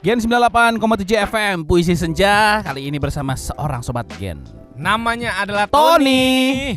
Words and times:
Gen 0.00 0.16
98,7 0.16 0.80
FM 1.28 1.56
Puisi 1.68 1.92
Senja 1.92 2.64
Kali 2.64 2.88
ini 2.88 2.96
bersama 2.96 3.36
seorang 3.36 3.84
sobat 3.84 4.08
Gen 4.16 4.40
Namanya 4.80 5.36
adalah 5.36 5.68
Tony. 5.68 6.72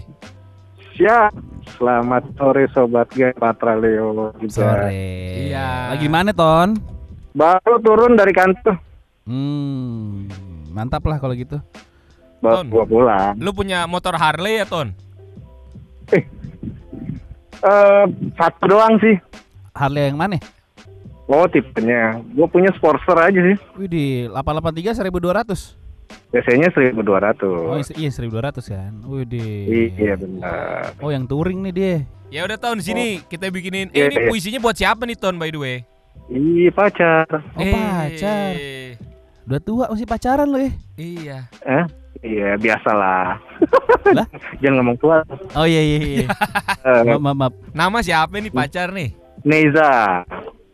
Siap. 1.00 1.32
Selamat 1.80 2.28
sore 2.36 2.68
sobat 2.76 3.08
G 3.16 3.32
Patra 3.32 3.80
Leo 3.80 4.36
juga. 4.36 4.52
Sore 4.52 4.92
Iya. 5.48 5.96
Lagi 5.96 6.12
mana 6.12 6.36
Ton? 6.36 6.76
Baru 7.32 7.80
turun 7.80 8.20
dari 8.20 8.36
kantor. 8.36 8.76
Hmm, 9.24 10.28
mantap 10.76 11.08
lah 11.08 11.16
kalau 11.16 11.32
gitu 11.32 11.64
Baru 12.44 12.60
Ton. 12.60 12.68
gua 12.68 12.84
pulang. 12.84 13.34
Lu 13.40 13.56
punya 13.56 13.88
motor 13.88 14.20
Harley 14.20 14.60
ya 14.60 14.68
Ton? 14.68 14.92
Eh, 17.64 18.04
satu 18.36 18.68
doang 18.68 19.00
sih. 19.00 19.16
Harley 19.72 20.12
yang 20.12 20.20
mana? 20.20 20.44
Oh 21.26 21.48
tipenya. 21.48 22.20
Gue 22.30 22.46
punya 22.46 22.70
Sportster 22.74 23.16
aja 23.16 23.40
sih. 23.42 23.58
Wih 23.76 23.88
di 23.88 24.06
883 24.28 25.08
1200 25.08 25.80
Biasanya 26.30 26.68
Oh 26.70 27.80
1200. 27.80 27.96
iya 27.96 28.10
1200 28.10 28.60
kan 28.68 28.94
Wih 29.04 29.24
di 29.24 29.46
Iya 29.94 30.14
benar. 30.16 30.94
Oh 31.00 31.10
yang 31.10 31.24
touring 31.24 31.64
nih 31.64 31.74
dia 31.74 31.96
Ya 32.28 32.42
udah 32.44 32.58
Ton 32.58 32.78
sini 32.80 33.22
kita 33.24 33.48
bikinin. 33.48 33.88
Iya, 33.90 34.04
Eh 34.04 34.10
ini 34.10 34.18
iya. 34.18 34.28
puisinya 34.28 34.60
buat 34.60 34.74
siapa 34.74 35.06
nih 35.06 35.16
Ton 35.16 35.38
by 35.38 35.48
the 35.48 35.58
way? 35.58 35.78
Iya 36.26 36.70
pacar. 36.72 37.26
Oh 37.30 37.64
pacar 37.64 38.52
Eh, 38.52 38.98
Udah 39.44 39.60
tua 39.60 39.86
masih 39.88 40.06
pacaran 40.06 40.46
lo 40.46 40.58
ya 40.58 40.72
Iya. 40.96 41.38
Eh? 41.62 41.84
Iya 42.22 42.50
biasalah. 42.56 43.40
Lah? 44.12 44.28
Jangan 44.62 44.76
ngomong 44.80 44.98
tua. 44.98 45.24
Oh 45.54 45.64
iya 45.64 45.82
iya 45.82 45.98
iya 46.00 46.28
Eh, 46.84 47.02
Maaf 47.06 47.20
maaf, 47.22 47.36
maaf. 47.38 47.54
Nama 47.72 47.98
siapa 48.02 48.36
nih 48.36 48.50
pacar 48.50 48.92
nih? 48.92 49.16
Neza. 49.42 50.24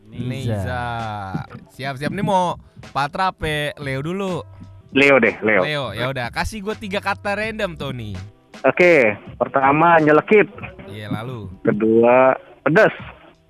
Neza. 0.09 0.85
Siap-siap 1.69 2.09
nih 2.09 2.25
mau 2.25 2.57
Patra 2.89 3.29
apa 3.29 3.77
Leo 3.77 4.01
dulu? 4.01 4.41
Leo 4.89 5.21
deh, 5.21 5.37
Leo. 5.45 5.61
Leo. 5.61 5.85
Ya 5.93 6.09
udah 6.09 6.33
kasih 6.33 6.65
gue 6.65 6.73
tiga 6.75 6.97
kata 6.97 7.37
random 7.37 7.77
Tony. 7.77 8.17
Oke, 8.65 9.15
pertama 9.39 9.95
nyelekit, 10.03 10.49
Iya 10.91 11.07
lalu 11.07 11.47
kedua 11.63 12.35
pedas, 12.65 12.91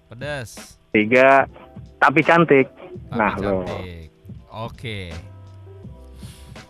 pedas. 0.06 0.78
tiga 0.94 1.50
tapi 1.98 2.22
cantik. 2.22 2.70
tapi 3.10 3.18
Nah, 3.18 3.34
lo. 3.42 3.66
cantik. 3.66 4.10
Oke. 4.54 5.00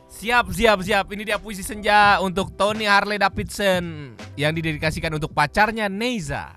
Siap, 0.07 0.51
siap, 0.51 0.83
siap. 0.83 1.05
Ini 1.11 1.23
dia 1.23 1.39
puisi 1.39 1.63
senja 1.63 2.19
untuk 2.19 2.51
Tony 2.55 2.83
Harley 2.83 3.15
Davidson 3.15 4.15
yang 4.35 4.51
didedikasikan 4.51 5.15
untuk 5.15 5.31
pacarnya 5.31 5.87
Neza. 5.87 6.51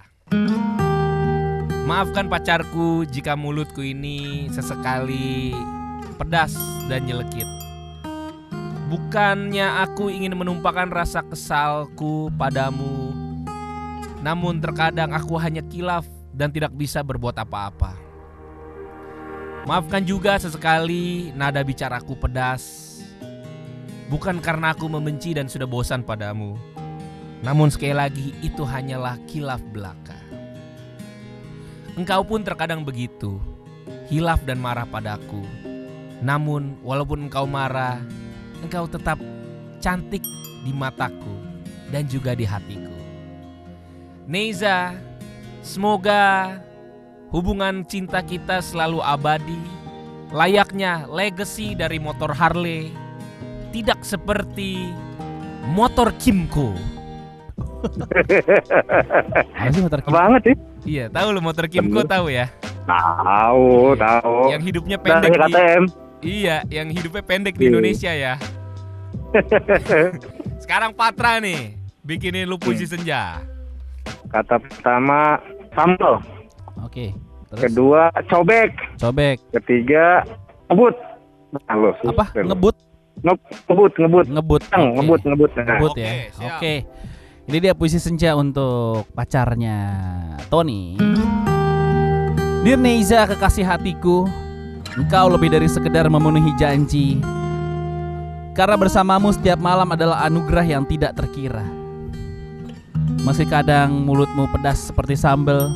Maafkan 1.92 2.24
pacarku 2.24 3.04
jika 3.04 3.36
mulutku 3.36 3.84
ini 3.84 4.48
sesekali 4.48 5.52
pedas 6.16 6.56
dan 6.88 7.04
nyelekit. 7.04 7.44
Bukannya 8.88 9.84
aku 9.84 10.08
ingin 10.08 10.32
menumpahkan 10.32 10.88
rasa 10.88 11.20
kesalku 11.20 12.32
padamu, 12.32 13.12
namun 14.24 14.56
terkadang 14.56 15.12
aku 15.12 15.36
hanya 15.36 15.60
kilaf 15.68 16.08
dan 16.32 16.48
tidak 16.48 16.72
bisa 16.72 17.04
berbuat 17.04 17.36
apa-apa. 17.36 17.92
Maafkan 19.68 20.08
juga 20.08 20.40
sesekali 20.40 21.28
nada 21.36 21.60
bicaraku 21.60 22.16
pedas. 22.16 22.88
Bukan 24.08 24.40
karena 24.40 24.72
aku 24.72 24.88
membenci 24.88 25.36
dan 25.36 25.44
sudah 25.44 25.68
bosan 25.68 26.00
padamu. 26.00 26.56
Namun 27.44 27.68
sekali 27.68 27.92
lagi 27.92 28.32
itu 28.40 28.64
hanyalah 28.64 29.20
kilaf 29.28 29.60
belaka. 29.76 30.16
Engkau 31.92 32.24
pun 32.24 32.40
terkadang 32.40 32.80
begitu. 32.80 33.36
Hilaf 34.08 34.40
dan 34.48 34.56
marah 34.56 34.88
padaku. 34.88 35.44
Namun 36.24 36.80
walaupun 36.80 37.28
engkau 37.28 37.44
marah, 37.44 38.00
engkau 38.64 38.88
tetap 38.88 39.18
cantik 39.82 40.22
di 40.62 40.72
mataku 40.72 41.36
dan 41.90 42.06
juga 42.06 42.32
di 42.32 42.46
hatiku. 42.46 42.96
Neza, 44.24 44.94
semoga 45.60 46.56
hubungan 47.34 47.82
cinta 47.84 48.22
kita 48.22 48.62
selalu 48.62 49.02
abadi, 49.02 49.60
layaknya 50.30 51.10
legacy 51.10 51.74
dari 51.74 51.98
motor 51.98 52.30
Harley, 52.30 52.94
tidak 53.74 54.00
seperti 54.06 54.94
motor 55.74 56.14
Kimco. 56.22 56.72
Apa 57.82 59.70
sih 59.70 59.82
motor 59.82 59.98
Kim? 60.00 60.12
Banget 60.12 60.42
sih. 60.44 60.56
Iya, 60.82 61.04
tahu 61.08 61.28
lu 61.30 61.40
motor 61.40 61.64
Kimco 61.66 62.02
tahu 62.02 62.26
ya? 62.28 62.46
Tahu, 62.82 63.94
tahu. 63.94 64.36
Yang 64.50 64.62
hidupnya 64.66 64.98
pendek 64.98 65.30
Dari 65.30 65.38
di, 65.38 65.52
KTM. 65.54 65.84
Iya, 66.22 66.56
yang 66.68 66.88
hidupnya 66.90 67.22
pendek 67.22 67.54
di 67.54 67.64
Iya. 67.66 67.70
Indonesia 67.70 68.12
ya. 68.12 68.34
Sekarang 70.62 70.94
Patra 70.94 71.38
nih, 71.38 71.74
bikinin 72.00 72.46
lu 72.46 72.58
puisi 72.58 72.86
senja. 72.86 73.42
Kata 74.28 74.56
pertama 74.58 75.36
sambal, 75.76 76.18
Oke 76.80 77.12
Terus 77.52 77.68
kedua 77.68 78.08
cobek, 78.32 78.72
cobek 78.96 79.36
ketiga 79.52 80.24
ngebut. 80.72 80.96
Nah, 81.52 81.74
lo, 81.76 81.92
Apa? 82.00 82.32
Ngebut? 82.32 82.72
Nge- 83.20 83.44
ngebut, 83.68 83.92
ngebut. 83.92 84.24
Ngebut 84.26 84.62
ngebut, 84.72 85.20
ngebut. 85.22 85.50
Nah, 85.52 85.64
Ngebut 85.68 85.92
Oke, 85.92 86.00
ya 86.00 86.32
siap. 86.32 86.60
Ini 87.42 87.58
dia 87.58 87.74
puisi 87.74 87.98
senja 87.98 88.38
untuk 88.38 89.02
pacarnya 89.18 89.90
Tony. 90.46 90.94
Dear 92.62 92.78
Neiza 92.78 93.26
kekasih 93.26 93.66
hatiku 93.66 94.30
Engkau 94.94 95.26
lebih 95.26 95.50
dari 95.50 95.66
sekedar 95.66 96.06
memenuhi 96.06 96.54
janji. 96.54 97.18
Karena 98.54 98.78
bersamamu 98.78 99.34
setiap 99.34 99.58
malam 99.58 99.90
adalah 99.90 100.22
anugerah 100.22 100.62
yang 100.62 100.86
tidak 100.86 101.18
terkira. 101.18 101.66
Meski 103.26 103.48
kadang 103.50 104.06
mulutmu 104.06 104.46
pedas 104.54 104.90
seperti 104.90 105.18
sambal 105.18 105.66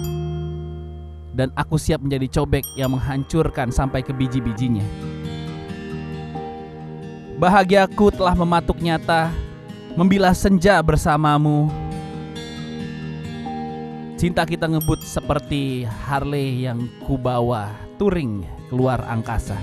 Dan 1.35 1.51
aku 1.59 1.77
siap 1.83 1.99
menjadi 1.99 2.41
cobek 2.41 2.63
yang 2.79 2.95
menghancurkan 2.95 3.75
sampai 3.75 4.07
ke 4.07 4.15
biji-bijinya. 4.15 4.87
Bahagiaku 7.43 8.15
telah 8.15 8.39
mematuk 8.39 8.79
nyata 8.79 9.46
Membilah 9.97 10.37
senja 10.37 10.77
bersamamu. 10.85 11.73
Cinta 14.21 14.45
kita 14.45 14.69
ngebut 14.69 15.01
seperti 15.01 15.89
Harley 15.89 16.69
yang 16.69 16.85
kubawa 17.09 17.73
touring 17.97 18.45
keluar 18.69 19.01
angkasa. 19.09 19.57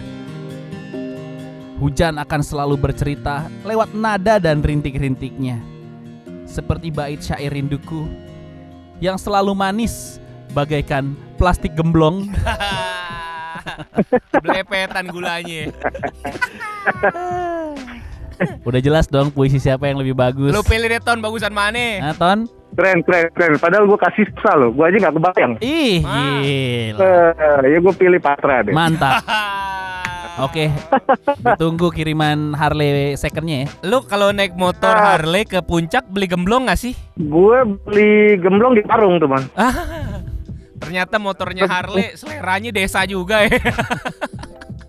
Hujan 1.77 2.17
akan 2.17 2.41
selalu 2.41 2.81
bercerita 2.81 3.45
lewat 3.61 3.93
nada 3.93 4.41
dan 4.41 4.65
rintik-rintiknya. 4.65 5.61
Seperti 6.49 6.89
bait 6.89 7.21
syair 7.21 7.53
rinduku 7.53 8.09
Yang 8.97 9.29
selalu 9.29 9.53
manis 9.53 10.17
bagaikan 10.57 11.13
plastik 11.37 11.77
gemblong. 11.77 12.33
Belepetan 14.41 15.13
gulanya. 15.13 15.69
Udah 18.67 18.79
jelas 18.79 19.05
dong 19.05 19.29
puisi 19.29 19.57
siapa 19.57 19.85
yang 19.85 19.97
lebih 19.97 20.13
bagus 20.13 20.49
Lu 20.49 20.61
pilih 20.61 20.87
deh 20.87 20.99
Ton 20.99 21.19
bagusan 21.19 21.51
mana? 21.51 22.01
Nah, 22.01 22.13
Ton? 22.13 22.45
Keren, 22.73 23.05
keren, 23.05 23.29
keren. 23.31 23.53
Padahal 23.57 23.85
gue 23.85 23.99
kasih 23.99 24.25
susah 24.27 24.53
loh. 24.57 24.69
Gue 24.69 24.89
aja 24.89 24.97
nggak 24.99 25.13
kebayang. 25.13 25.53
Ih, 25.61 26.01
Ah. 26.01 26.41
gila 26.41 27.05
Eh, 27.05 27.69
ya 27.69 27.77
gue 27.77 27.93
pilih 27.93 28.17
Patra 28.17 28.65
deh. 28.65 28.73
Mantap 28.73 29.21
Oke, 30.41 30.73
ditunggu 31.37 31.93
kiriman 31.93 32.57
Harley 32.57 33.13
secondnya 33.13 33.63
ya. 33.63 33.67
Lu 33.85 34.01
kalau 34.01 34.33
naik 34.33 34.57
motor 34.57 34.89
Ah. 34.89 35.13
Harley 35.13 35.45
ke 35.45 35.61
puncak 35.61 36.09
beli 36.09 36.25
gemblong 36.25 36.65
gak 36.65 36.81
sih? 36.81 36.97
Gue 37.13 37.61
beli 37.85 38.41
gemblong 38.41 38.73
di 38.73 38.81
Parung 38.81 39.21
tuh 39.21 39.29
man. 39.29 39.45
Ah, 39.53 39.69
ternyata 40.81 41.21
motornya 41.21 41.69
Harley 41.69 42.17
seleranya 42.17 42.73
desa 42.73 43.05
juga 43.05 43.45
ya. 43.45 43.53